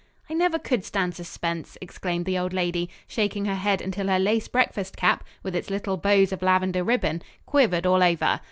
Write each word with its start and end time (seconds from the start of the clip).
"I 0.31 0.33
never 0.33 0.57
could 0.57 0.83
stand 0.83 1.13
suspense," 1.13 1.77
exclaimed 1.79 2.25
the 2.25 2.35
old 2.35 2.53
lady, 2.53 2.89
shaking 3.07 3.45
her 3.45 3.53
head 3.53 3.81
until 3.83 4.07
her 4.07 4.17
lace 4.17 4.47
breakfast 4.47 4.97
cap, 4.97 5.23
with 5.43 5.55
its 5.55 5.69
little 5.69 5.95
bows 5.95 6.31
of 6.31 6.41
lavender 6.41 6.83
ribbon, 6.83 7.21
quivered 7.45 7.85
all 7.85 8.01
over. 8.01 8.39